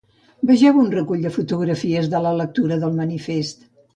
[0.51, 3.65] Vegeu un recull de fotografies de la lectura del manifest.